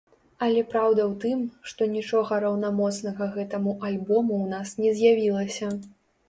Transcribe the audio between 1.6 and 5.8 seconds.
што нічога раўнамоцнага гэтаму альбому ў нас не з'явілася.